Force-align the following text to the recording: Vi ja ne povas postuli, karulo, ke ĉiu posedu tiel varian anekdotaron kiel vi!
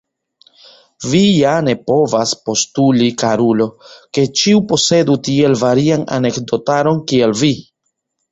Vi 1.09 1.19
ja 1.25 1.51
ne 1.65 1.75
povas 1.89 2.31
postuli, 2.49 3.09
karulo, 3.23 3.67
ke 4.17 4.25
ĉiu 4.41 4.63
posedu 4.71 5.17
tiel 5.29 5.57
varian 5.65 6.07
anekdotaron 6.19 7.01
kiel 7.13 7.37
vi! 7.43 7.53